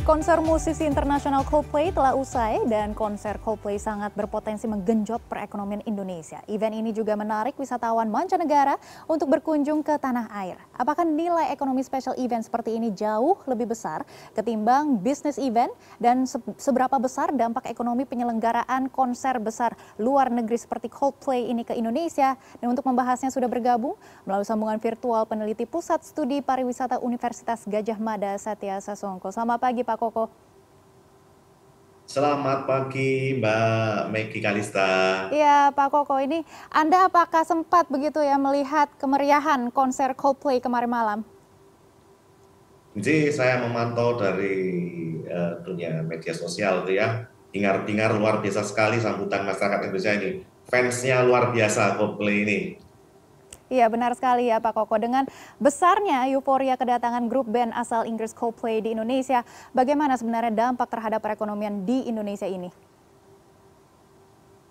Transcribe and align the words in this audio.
Konser 0.00 0.40
musisi 0.40 0.88
internasional 0.88 1.44
Coldplay 1.44 1.92
telah 1.92 2.16
usai 2.16 2.56
dan 2.72 2.96
konser 2.96 3.36
Coldplay 3.44 3.76
sangat 3.76 4.16
berpotensi 4.16 4.64
menggenjot 4.64 5.20
perekonomian 5.28 5.84
Indonesia. 5.84 6.40
Event 6.48 6.72
ini 6.72 6.90
juga 6.96 7.12
menarik 7.20 7.52
wisatawan 7.60 8.08
mancanegara 8.08 8.80
untuk 9.04 9.28
berkunjung 9.28 9.84
ke 9.84 10.00
tanah 10.00 10.32
air. 10.32 10.56
Apakah 10.72 11.04
nilai 11.04 11.52
ekonomi 11.52 11.84
special 11.84 12.16
event 12.16 12.40
seperti 12.40 12.80
ini 12.80 12.96
jauh 12.96 13.44
lebih 13.44 13.76
besar 13.76 14.08
ketimbang 14.32 14.96
bisnis 15.04 15.36
event 15.36 15.68
dan 16.00 16.24
seberapa 16.56 16.96
besar 16.96 17.36
dampak 17.36 17.68
ekonomi 17.68 18.08
penyelenggaraan 18.08 18.88
konser 18.88 19.36
besar 19.36 19.76
luar 20.00 20.32
negeri 20.32 20.56
seperti 20.56 20.88
Coldplay 20.88 21.52
ini 21.52 21.60
ke 21.60 21.76
Indonesia? 21.76 22.40
Dan 22.56 22.72
untuk 22.72 22.88
membahasnya 22.88 23.28
sudah 23.28 23.52
bergabung 23.52 24.00
melalui 24.24 24.48
sambungan 24.48 24.80
virtual 24.80 25.28
peneliti 25.28 25.68
Pusat 25.68 26.08
Studi 26.08 26.40
Pariwisata 26.40 27.04
Universitas 27.04 27.68
Gajah 27.68 28.00
Mada 28.00 28.32
Satya 28.40 28.80
Sasongko. 28.80 29.28
Selamat 29.28 29.60
pagi 29.60 29.84
Koko. 29.98 30.30
Selamat 32.10 32.66
pagi 32.66 33.38
Mbak 33.38 34.10
Megi 34.10 34.42
Kalista. 34.42 35.30
Iya 35.30 35.70
Pak 35.70 35.94
Koko, 35.94 36.18
ini 36.18 36.42
Anda 36.66 37.06
apakah 37.06 37.46
sempat 37.46 37.86
begitu 37.86 38.18
ya 38.18 38.34
melihat 38.34 38.90
kemeriahan 38.98 39.70
konser 39.70 40.18
Coldplay 40.18 40.58
kemarin 40.58 40.90
malam? 40.90 41.18
Jadi 42.98 43.30
saya 43.30 43.62
memantau 43.62 44.18
dari 44.18 44.58
uh, 45.30 45.62
dunia 45.62 46.02
media 46.02 46.34
sosial 46.34 46.82
itu 46.82 46.98
ya, 46.98 47.30
hingar-bingar 47.54 48.18
luar 48.18 48.42
biasa 48.42 48.66
sekali 48.66 48.98
sambutan 48.98 49.46
masyarakat 49.46 49.86
Indonesia 49.86 50.18
ini. 50.18 50.42
Fansnya 50.66 51.22
luar 51.22 51.54
biasa 51.54 51.94
Coldplay 51.94 52.42
ini. 52.42 52.58
Iya 53.70 53.86
benar 53.86 54.18
sekali 54.18 54.50
ya 54.50 54.58
Pak 54.58 54.74
Koko. 54.74 54.98
Dengan 54.98 55.30
besarnya 55.62 56.26
euforia 56.26 56.74
kedatangan 56.74 57.30
grup 57.30 57.46
band 57.46 57.70
asal 57.70 58.02
Inggris 58.02 58.34
Coldplay 58.34 58.82
di 58.82 58.98
Indonesia, 58.98 59.46
bagaimana 59.70 60.18
sebenarnya 60.18 60.50
dampak 60.50 60.90
terhadap 60.90 61.22
perekonomian 61.22 61.86
di 61.86 62.10
Indonesia 62.10 62.50
ini? 62.50 62.66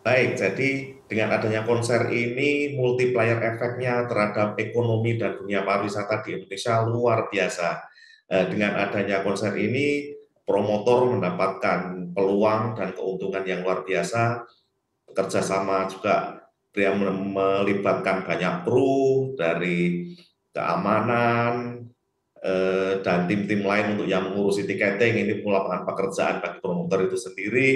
Baik, 0.04 0.36
jadi 0.36 0.70
dengan 1.08 1.32
adanya 1.40 1.64
konser 1.64 2.12
ini 2.12 2.76
multiplier 2.76 3.40
efeknya 3.40 4.04
terhadap 4.08 4.60
ekonomi 4.60 5.16
dan 5.16 5.40
dunia 5.40 5.64
pariwisata 5.64 6.20
di 6.28 6.36
Indonesia 6.36 6.84
luar 6.84 7.32
biasa. 7.32 7.88
Eh, 8.28 8.46
dengan 8.52 8.84
adanya 8.84 9.24
konser 9.24 9.56
ini, 9.56 10.12
promotor 10.44 11.16
mendapatkan 11.16 12.12
peluang 12.12 12.76
dan 12.76 12.92
keuntungan 12.92 13.48
yang 13.48 13.64
luar 13.64 13.88
biasa, 13.88 14.44
kerjasama 15.16 15.88
juga 15.88 16.48
yang 16.80 16.98
melibatkan 17.36 18.24
banyak 18.24 18.64
kru 18.64 19.36
dari 19.36 20.16
keamanan 20.56 21.84
eh, 22.40 23.04
dan 23.04 23.28
tim-tim 23.28 23.62
lain 23.64 24.00
untuk 24.00 24.08
yang 24.08 24.32
mengurusi 24.32 24.64
tiketing 24.64 25.28
ini 25.28 25.34
lapangan 25.44 25.84
pekerjaan 25.84 26.40
bagi 26.40 26.60
promotor 26.64 27.06
itu 27.06 27.18
sendiri. 27.20 27.70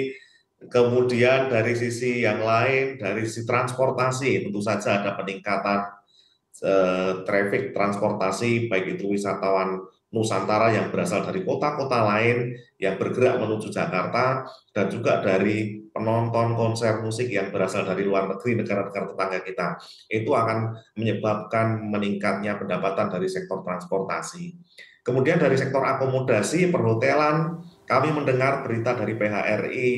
Kemudian 0.64 1.52
dari 1.52 1.76
sisi 1.76 2.24
yang 2.24 2.40
lain, 2.40 2.96
dari 2.96 3.28
sisi 3.28 3.44
transportasi 3.44 4.48
tentu 4.48 4.64
saja 4.64 5.04
ada 5.04 5.12
peningkatan 5.12 6.03
eh, 6.64 7.12
traffic 7.28 7.76
transportasi 7.76 8.72
baik 8.72 8.96
itu 8.96 9.12
wisatawan 9.12 9.84
Nusantara 10.14 10.70
yang 10.70 10.94
berasal 10.94 11.26
dari 11.26 11.42
kota-kota 11.42 12.06
lain 12.06 12.54
yang 12.78 12.94
bergerak 12.94 13.34
menuju 13.42 13.66
Jakarta 13.74 14.46
dan 14.70 14.86
juga 14.86 15.18
dari 15.18 15.82
penonton 15.90 16.54
konser 16.54 17.02
musik 17.02 17.26
yang 17.26 17.50
berasal 17.50 17.82
dari 17.82 18.06
luar 18.06 18.30
negeri 18.30 18.62
negara-negara 18.62 19.10
tetangga 19.10 19.40
kita 19.42 19.68
itu 20.06 20.30
akan 20.30 20.78
menyebabkan 20.94 21.82
meningkatnya 21.90 22.54
pendapatan 22.54 23.10
dari 23.10 23.26
sektor 23.26 23.66
transportasi. 23.66 24.54
Kemudian 25.02 25.42
dari 25.42 25.58
sektor 25.58 25.82
akomodasi 25.82 26.70
perhotelan 26.70 27.66
kami 27.82 28.14
mendengar 28.14 28.62
berita 28.62 28.94
dari 28.94 29.18
PHRI 29.18 29.90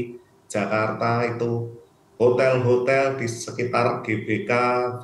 Jakarta 0.49 1.29
itu 1.29 1.76
hotel-hotel 2.17 3.21
di 3.21 3.29
sekitar 3.29 4.01
GBK 4.01 4.53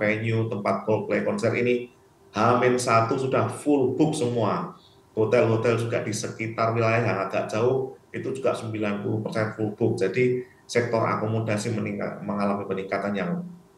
venue 0.00 0.48
tempat 0.48 0.88
Coldplay 0.88 1.24
konser 1.24 1.52
ini 1.56 1.92
Hamin 2.32 2.80
satu 2.80 3.20
sudah 3.20 3.52
full 3.52 3.92
book 3.92 4.16
semua 4.16 4.76
hotel-hotel 5.12 5.76
juga 5.76 6.00
di 6.00 6.12
sekitar 6.12 6.72
wilayah 6.72 7.04
yang 7.04 7.18
agak 7.28 7.52
jauh 7.52 7.96
itu 8.12 8.28
juga 8.36 8.52
90% 8.56 9.56
full 9.56 9.72
book. 9.76 9.96
Jadi 9.96 10.44
sektor 10.68 11.00
akomodasi 11.04 11.72
meningkat, 11.72 12.20
mengalami 12.24 12.64
peningkatan 12.68 13.12
yang 13.16 13.30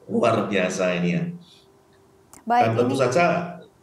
luar 0.07 0.47
biasa 0.47 0.95
ini 0.99 1.09
ya. 1.15 1.25
Baik, 2.45 2.63
Dan 2.63 2.73
tentu 2.85 2.95
ini... 2.99 3.03
saja 3.03 3.25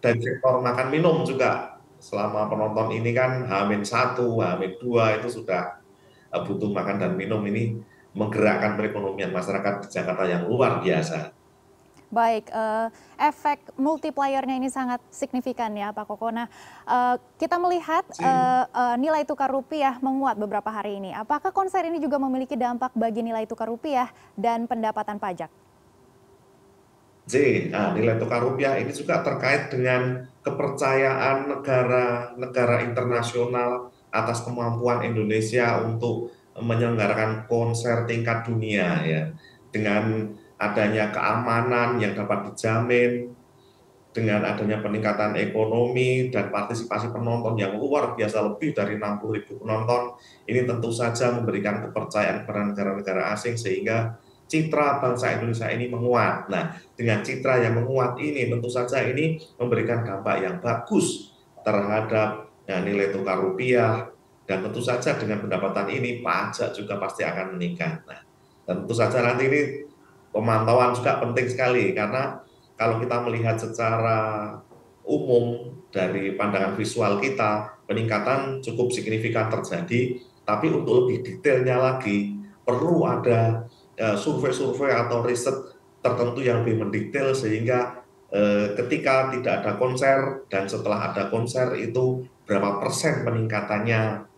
dari 0.04 0.20
sektor 0.22 0.64
makan 0.64 0.88
minum 0.92 1.16
juga 1.28 1.82
selama 2.02 2.50
penonton 2.50 2.94
ini 2.94 3.12
kan 3.14 3.46
Hamin 3.48 3.84
satu, 3.84 4.40
Hamin 4.42 4.78
dua 4.78 5.18
itu 5.18 5.42
sudah 5.42 5.82
eh, 6.30 6.42
butuh 6.42 6.70
makan 6.70 6.98
dan 7.02 7.14
minum 7.18 7.42
ini 7.48 7.80
menggerakkan 8.12 8.76
perekonomian 8.76 9.32
masyarakat 9.32 9.88
di 9.88 9.88
Jakarta 9.88 10.24
yang 10.28 10.44
luar 10.48 10.84
biasa. 10.84 11.32
Baik, 12.12 12.52
uh, 12.52 12.92
efek 13.16 13.72
multipliernya 13.80 14.60
ini 14.60 14.68
sangat 14.68 15.00
signifikan 15.16 15.72
ya 15.72 15.96
Pak 15.96 16.12
Koko. 16.12 16.28
Nah, 16.28 16.52
uh, 16.84 17.16
kita 17.40 17.56
melihat 17.56 18.04
uh, 18.20 18.68
uh, 18.68 18.96
nilai 19.00 19.24
tukar 19.24 19.48
rupiah 19.48 19.96
menguat 20.04 20.36
beberapa 20.36 20.68
hari 20.68 21.00
ini. 21.00 21.16
Apakah 21.16 21.56
konser 21.56 21.88
ini 21.88 22.04
juga 22.04 22.20
memiliki 22.20 22.60
dampak 22.60 22.92
bagi 23.00 23.24
nilai 23.24 23.48
tukar 23.48 23.72
rupiah 23.72 24.12
dan 24.36 24.68
pendapatan 24.68 25.24
pajak? 25.24 25.48
J, 27.32 27.72
nah, 27.72 27.96
nilai 27.96 28.20
tukar 28.20 28.44
rupiah 28.44 28.76
ini 28.76 28.92
juga 28.92 29.24
terkait 29.24 29.72
dengan 29.72 30.28
kepercayaan 30.44 31.48
negara-negara 31.48 32.92
internasional 32.92 33.88
atas 34.12 34.44
kemampuan 34.44 35.08
Indonesia 35.08 35.80
untuk 35.80 36.36
menyelenggarakan 36.60 37.48
konser 37.48 38.04
tingkat 38.04 38.44
dunia 38.44 39.00
ya 39.08 39.24
dengan 39.72 40.36
adanya 40.60 41.10
keamanan 41.10 41.98
yang 41.98 42.14
dapat 42.14 42.52
dijamin, 42.52 43.34
dengan 44.12 44.44
adanya 44.44 44.84
peningkatan 44.84 45.40
ekonomi 45.40 46.28
dan 46.28 46.52
partisipasi 46.52 47.16
penonton 47.16 47.56
yang 47.56 47.80
luar 47.80 48.14
biasa 48.20 48.44
lebih 48.44 48.76
dari 48.76 49.00
60 49.00 49.38
ribu 49.40 49.64
penonton, 49.64 50.20
ini 50.52 50.68
tentu 50.68 50.92
saja 50.92 51.32
memberikan 51.32 51.80
kepercayaan 51.88 52.44
kepada 52.44 52.62
negara-negara 52.76 53.32
asing 53.32 53.56
sehingga 53.56 54.20
citra 54.52 55.00
bangsa 55.00 55.40
Indonesia 55.40 55.72
ini 55.72 55.88
menguat. 55.88 56.52
Nah, 56.52 56.76
dengan 57.00 57.24
citra 57.24 57.64
yang 57.64 57.80
menguat 57.80 58.20
ini 58.20 58.52
tentu 58.52 58.68
saja 58.68 59.00
ini 59.00 59.40
memberikan 59.56 60.04
dampak 60.04 60.44
yang 60.44 60.60
bagus 60.60 61.32
terhadap 61.64 62.52
ya, 62.68 62.84
nilai 62.84 63.16
tukar 63.16 63.40
rupiah 63.40 64.12
dan 64.52 64.60
tentu 64.68 64.84
saja 64.84 65.16
dengan 65.16 65.40
pendapatan 65.40 65.88
ini 65.88 66.20
pajak 66.20 66.76
juga 66.76 67.00
pasti 67.00 67.24
akan 67.24 67.56
meningkat. 67.56 68.04
Nah, 68.04 68.20
tentu 68.68 68.92
saja 68.92 69.24
nanti 69.24 69.48
ini 69.48 69.62
pemantauan 70.36 70.92
juga 70.92 71.24
penting 71.24 71.48
sekali 71.48 71.96
karena 71.96 72.44
kalau 72.76 73.00
kita 73.00 73.24
melihat 73.24 73.56
secara 73.56 74.20
umum 75.08 75.72
dari 75.88 76.36
pandangan 76.36 76.76
visual 76.76 77.24
kita 77.24 77.80
peningkatan 77.88 78.60
cukup 78.60 78.92
signifikan 78.92 79.48
terjadi 79.48 80.20
tapi 80.44 80.68
untuk 80.68 81.08
lebih 81.08 81.24
detailnya 81.24 81.80
lagi 81.80 82.36
perlu 82.68 83.08
ada 83.08 83.72
e, 83.96 84.20
survei-survei 84.20 84.92
atau 84.92 85.24
riset 85.24 85.80
tertentu 86.04 86.44
yang 86.44 86.68
lebih 86.68 86.84
mendetail 86.84 87.32
sehingga 87.32 88.02
eh, 88.34 88.74
ketika 88.74 89.30
tidak 89.30 89.54
ada 89.62 89.72
konser 89.78 90.18
dan 90.50 90.66
setelah 90.66 91.14
ada 91.14 91.30
konser 91.30 91.78
itu 91.78 92.26
berapa 92.50 92.82
persen 92.82 93.22
peningkatannya 93.22 94.31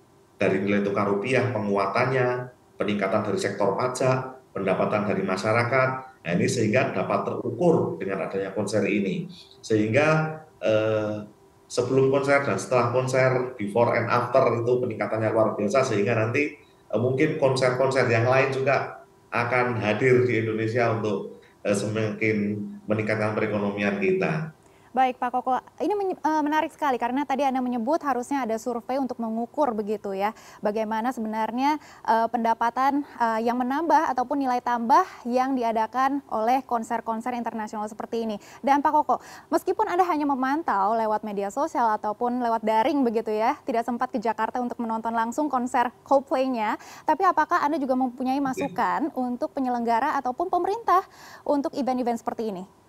dari 0.44 0.60
nilai 0.60 0.84
tukar 0.84 1.08
rupiah 1.08 1.56
penguatannya 1.56 2.52
peningkatan 2.76 3.24
dari 3.24 3.40
sektor 3.40 3.80
pajak 3.80 4.52
pendapatan 4.52 5.08
dari 5.08 5.24
masyarakat. 5.24 5.90
Nah, 6.24 6.32
ini 6.36 6.48
sehingga 6.48 6.92
dapat 6.92 7.24
terukur 7.28 7.96
dengan 7.96 8.28
adanya 8.28 8.52
konser 8.52 8.84
ini. 8.88 9.28
Sehingga 9.64 10.40
eh, 10.60 11.24
sebelum 11.68 12.12
konser 12.12 12.44
dan 12.44 12.60
setelah 12.60 12.92
konser, 12.92 13.56
before 13.56 13.96
and 13.96 14.12
after 14.12 14.44
itu 14.60 14.72
peningkatannya 14.84 15.32
luar 15.32 15.56
biasa 15.56 15.84
sehingga 15.88 16.16
nanti 16.16 16.60
eh, 16.60 17.00
mungkin 17.00 17.40
konser-konser 17.40 18.08
yang 18.12 18.28
lain 18.28 18.52
juga 18.52 19.04
akan 19.34 19.80
hadir 19.82 20.28
di 20.28 20.44
Indonesia 20.44 20.92
untuk 20.92 21.40
eh, 21.64 21.76
semakin 21.76 22.38
meningkatkan 22.84 23.32
perekonomian 23.36 24.00
kita. 24.00 24.52
Baik 24.94 25.18
Pak 25.18 25.34
Koko, 25.34 25.58
ini 25.82 26.14
eh, 26.14 26.42
menarik 26.46 26.70
sekali 26.70 27.02
karena 27.02 27.26
tadi 27.26 27.42
Anda 27.42 27.66
menyebut 27.66 27.98
harusnya 28.06 28.46
ada 28.46 28.62
survei 28.62 29.02
untuk 29.02 29.18
mengukur 29.18 29.74
begitu 29.74 30.14
ya. 30.14 30.38
Bagaimana 30.62 31.10
sebenarnya 31.10 31.82
uh, 32.06 32.30
pendapatan 32.30 33.02
uh, 33.18 33.42
yang 33.42 33.58
menambah 33.58 34.14
ataupun 34.14 34.38
nilai 34.46 34.62
tambah 34.62 35.02
yang 35.26 35.58
diadakan 35.58 36.22
oleh 36.30 36.62
konser-konser 36.62 37.34
internasional 37.34 37.90
seperti 37.90 38.30
ini. 38.30 38.38
Dan 38.62 38.86
Pak 38.86 38.94
Koko, 38.94 39.18
meskipun 39.50 39.90
Anda 39.90 40.06
hanya 40.06 40.30
memantau 40.30 40.94
lewat 40.94 41.26
media 41.26 41.50
sosial 41.50 41.90
ataupun 41.98 42.46
lewat 42.46 42.62
daring 42.62 43.02
begitu 43.02 43.34
ya, 43.34 43.58
tidak 43.66 43.90
sempat 43.90 44.14
ke 44.14 44.22
Jakarta 44.22 44.62
untuk 44.62 44.78
menonton 44.78 45.18
langsung 45.18 45.50
konser 45.50 45.90
Coldplay-nya, 46.06 46.78
tapi 47.10 47.26
apakah 47.26 47.66
Anda 47.66 47.82
juga 47.82 47.98
mempunyai 47.98 48.38
masukan 48.38 49.10
untuk 49.18 49.58
penyelenggara 49.58 50.14
ataupun 50.22 50.54
pemerintah 50.54 51.02
untuk 51.50 51.74
event-event 51.74 52.22
seperti 52.22 52.54
ini? 52.54 52.83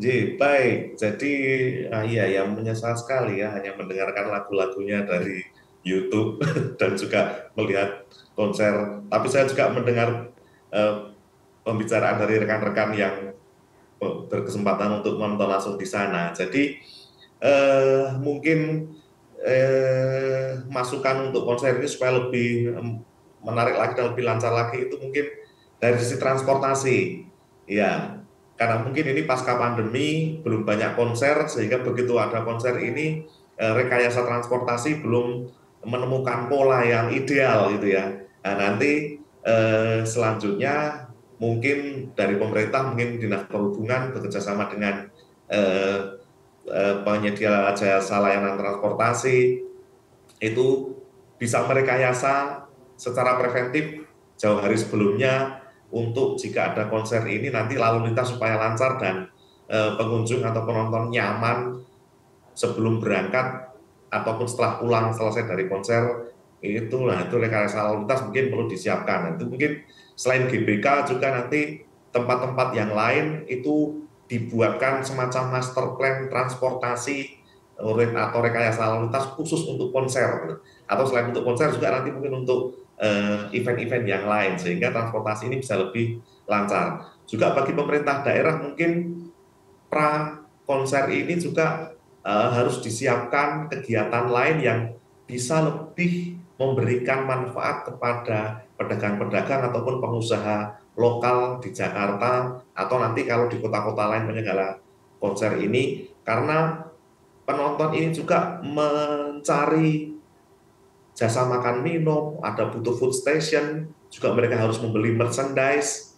Ji, 0.00 0.40
baik. 0.40 0.96
Jadi, 0.96 1.32
ah, 1.92 2.00
iya, 2.00 2.24
yang 2.40 2.56
menyesal 2.56 2.96
sekali 2.96 3.44
ya, 3.44 3.52
hanya 3.52 3.76
mendengarkan 3.76 4.32
lagu-lagunya 4.32 5.04
dari 5.04 5.44
YouTube 5.84 6.40
dan 6.80 6.96
juga 6.96 7.52
melihat 7.52 8.08
konser. 8.32 9.04
Tapi 9.12 9.26
saya 9.28 9.44
juga 9.44 9.68
mendengar 9.68 10.32
uh, 10.72 11.12
pembicaraan 11.68 12.16
dari 12.16 12.40
rekan-rekan 12.40 12.90
yang 12.96 13.14
berkesempatan 14.32 15.04
untuk 15.04 15.20
menonton 15.20 15.52
langsung 15.52 15.76
di 15.76 15.84
sana. 15.84 16.32
Jadi, 16.32 16.80
uh, 17.44 18.16
mungkin 18.24 18.88
uh, 19.36 20.64
masukan 20.72 21.28
untuk 21.28 21.44
konser 21.44 21.76
ini 21.76 21.84
supaya 21.84 22.24
lebih 22.24 22.72
menarik 23.44 23.76
lagi 23.76 23.92
dan 24.00 24.16
lebih 24.16 24.24
lancar 24.24 24.52
lagi 24.56 24.88
itu 24.88 24.96
mungkin 24.96 25.28
dari 25.76 26.00
sisi 26.00 26.16
transportasi. 26.16 27.28
Ya, 27.68 28.20
karena 28.60 28.76
mungkin 28.84 29.16
ini 29.16 29.24
pasca 29.24 29.56
pandemi 29.56 30.36
belum 30.44 30.68
banyak 30.68 30.92
konser 30.92 31.48
sehingga 31.48 31.80
begitu 31.80 32.20
ada 32.20 32.44
konser 32.44 32.76
ini 32.76 33.24
eh, 33.56 33.72
rekayasa 33.72 34.20
transportasi 34.20 35.00
belum 35.00 35.48
menemukan 35.88 36.52
pola 36.52 36.84
yang 36.84 37.08
ideal 37.08 37.72
gitu 37.72 37.96
ya. 37.96 38.20
Nah, 38.44 38.54
nanti 38.60 39.16
eh, 39.48 40.04
selanjutnya 40.04 41.08
mungkin 41.40 42.12
dari 42.12 42.36
pemerintah 42.36 42.92
mungkin 42.92 43.16
dinas 43.16 43.48
perhubungan 43.48 44.12
bekerjasama 44.12 44.68
dengan 44.68 45.08
eh, 45.48 46.20
penyedia 47.00 47.72
jasa 47.72 48.20
layanan 48.20 48.60
transportasi 48.60 49.64
itu 50.44 50.66
bisa 51.40 51.64
merekayasa 51.64 52.68
secara 53.00 53.40
preventif 53.40 54.04
jauh 54.36 54.60
hari 54.60 54.76
sebelumnya 54.76 55.59
untuk 55.90 56.38
jika 56.38 56.74
ada 56.74 56.86
konser 56.86 57.26
ini 57.26 57.50
nanti 57.50 57.74
lalu 57.74 58.10
lintas 58.10 58.30
supaya 58.30 58.54
lancar 58.58 58.98
dan 58.98 59.26
e, 59.66 59.78
pengunjung 59.98 60.42
atau 60.46 60.62
penonton 60.62 61.10
nyaman 61.10 61.82
sebelum 62.54 63.02
berangkat 63.02 63.74
ataupun 64.10 64.46
setelah 64.46 64.78
pulang 64.78 65.10
selesai 65.10 65.46
dari 65.46 65.66
konser 65.66 66.30
itu 66.60 66.96
nah 67.08 67.24
itu 67.24 67.34
rekayasa 67.40 67.88
lalu 67.88 68.04
lintas 68.04 68.20
mungkin 68.26 68.44
perlu 68.52 68.64
disiapkan. 68.68 69.18
Nah, 69.24 69.30
itu 69.34 69.44
mungkin 69.48 69.80
selain 70.12 70.44
GBK 70.44 71.08
juga 71.08 71.32
nanti 71.32 71.82
tempat-tempat 72.12 72.68
yang 72.76 72.92
lain 72.92 73.48
itu 73.48 74.04
dibuatkan 74.28 75.02
semacam 75.02 75.58
master 75.58 75.96
plan 75.96 76.28
transportasi 76.28 77.40
atau 77.80 78.38
rekayasa 78.44 78.92
lalu 78.92 79.08
lintas 79.08 79.24
khusus 79.34 79.64
untuk 79.66 79.88
konser. 79.88 80.60
Atau 80.84 81.08
selain 81.08 81.32
untuk 81.32 81.48
konser 81.48 81.72
juga 81.72 81.96
nanti 81.96 82.12
mungkin 82.12 82.44
untuk 82.44 82.79
event-event 83.56 84.04
yang 84.04 84.24
lain 84.28 84.60
sehingga 84.60 84.92
transportasi 84.92 85.48
ini 85.48 85.56
bisa 85.64 85.80
lebih 85.80 86.20
lancar. 86.44 87.16
Juga 87.24 87.56
bagi 87.56 87.72
pemerintah 87.72 88.20
daerah 88.20 88.60
mungkin 88.60 89.22
pra 89.88 90.42
konser 90.68 91.08
ini 91.10 91.34
juga 91.40 91.96
uh, 92.22 92.48
harus 92.54 92.78
disiapkan 92.84 93.66
kegiatan 93.72 94.30
lain 94.30 94.56
yang 94.62 94.80
bisa 95.24 95.62
lebih 95.62 96.38
memberikan 96.60 97.24
manfaat 97.24 97.88
kepada 97.88 98.68
pedagang-pedagang 98.76 99.72
ataupun 99.72 99.98
pengusaha 99.98 100.76
lokal 100.98 101.62
di 101.64 101.72
Jakarta 101.72 102.60
atau 102.76 102.96
nanti 103.00 103.24
kalau 103.24 103.48
di 103.48 103.56
kota-kota 103.56 104.12
lain 104.12 104.28
menyelenggara 104.28 104.76
konser 105.16 105.56
ini 105.56 106.12
karena 106.20 106.84
penonton 107.48 107.96
ini 107.96 108.12
juga 108.12 108.60
mencari 108.60 110.09
jasa 111.20 111.44
makan 111.44 111.84
minum, 111.84 112.40
ada 112.40 112.72
butuh 112.72 112.96
food 112.96 113.12
station, 113.12 113.92
juga 114.08 114.32
mereka 114.32 114.56
harus 114.56 114.80
membeli 114.80 115.12
merchandise. 115.12 116.16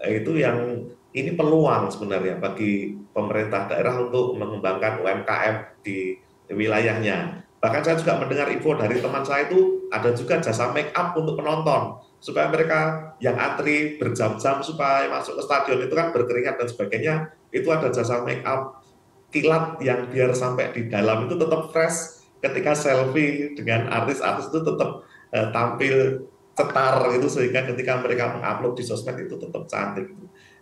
Eh, 0.00 0.24
itu 0.24 0.40
yang 0.40 0.88
ini 1.12 1.36
peluang 1.36 1.92
sebenarnya 1.92 2.40
bagi 2.40 2.96
pemerintah 3.12 3.68
daerah 3.68 4.00
untuk 4.00 4.40
mengembangkan 4.40 5.04
UMKM 5.04 5.84
di 5.84 6.16
wilayahnya. 6.48 7.44
Bahkan 7.60 7.82
saya 7.84 8.00
juga 8.00 8.16
mendengar 8.16 8.48
info 8.48 8.72
dari 8.72 9.04
teman 9.04 9.20
saya 9.20 9.44
itu 9.44 9.92
ada 9.92 10.16
juga 10.16 10.40
jasa 10.40 10.72
make 10.72 10.96
up 10.96 11.12
untuk 11.12 11.36
penonton 11.36 12.00
supaya 12.16 12.48
mereka 12.48 13.12
yang 13.20 13.36
antri 13.36 14.00
berjam-jam 14.00 14.64
supaya 14.64 15.12
masuk 15.12 15.36
ke 15.36 15.42
stadion 15.44 15.84
itu 15.84 15.92
kan 15.92 16.08
berkeringat 16.16 16.56
dan 16.56 16.68
sebagainya 16.68 17.14
itu 17.52 17.68
ada 17.68 17.92
jasa 17.92 18.24
make 18.24 18.40
up 18.48 18.80
kilat 19.28 19.76
yang 19.84 20.08
biar 20.08 20.32
sampai 20.32 20.72
di 20.72 20.88
dalam 20.88 21.28
itu 21.28 21.36
tetap 21.36 21.68
fresh 21.68 22.19
ketika 22.40 22.72
selfie 22.72 23.54
dengan 23.54 23.88
artis-artis 23.92 24.48
itu 24.48 24.60
tetap 24.64 25.04
uh, 25.32 25.48
tampil 25.52 26.26
cetar 26.56 27.08
itu 27.16 27.28
sehingga 27.30 27.64
ketika 27.72 28.00
mereka 28.04 28.36
mengupload 28.36 28.74
di 28.76 28.84
sosmed 28.84 29.16
itu 29.16 29.36
tetap 29.36 29.64
cantik. 29.70 30.12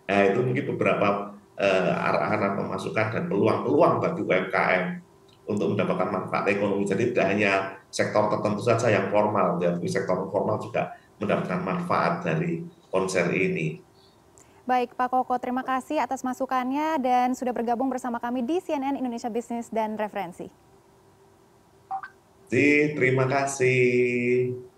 Nah 0.07 0.19
itu 0.27 0.39
mungkin 0.39 0.65
beberapa 0.75 1.35
uh, 1.59 1.93
arahan 1.95 2.55
pemasukan 2.55 3.07
dan 3.11 3.23
peluang-peluang 3.27 3.99
bagi 3.99 4.21
UMKM 4.23 4.83
untuk 5.49 5.73
mendapatkan 5.73 6.09
manfaat 6.13 6.45
ekonomi. 6.47 6.85
Jadi 6.85 7.11
tidak 7.11 7.25
hanya 7.33 7.51
sektor 7.89 8.29
tertentu 8.29 8.61
saja 8.61 8.87
yang 8.93 9.09
formal, 9.09 9.57
tapi 9.57 9.89
sektor 9.89 10.29
formal 10.29 10.61
juga 10.61 10.93
mendapatkan 11.17 11.59
manfaat 11.65 12.21
dari 12.21 12.63
konser 12.93 13.27
ini. 13.33 13.81
Baik 14.69 14.93
Pak 14.93 15.09
Koko, 15.09 15.33
terima 15.41 15.65
kasih 15.65 15.97
atas 15.97 16.21
masukannya 16.21 17.01
dan 17.01 17.33
sudah 17.33 17.49
bergabung 17.49 17.89
bersama 17.89 18.21
kami 18.21 18.45
di 18.45 18.61
CNN 18.61 19.01
Indonesia 19.01 19.25
Business 19.25 19.65
dan 19.73 19.97
Referensi. 19.97 20.68
Terima 22.49 23.29
kasih. 23.29 24.68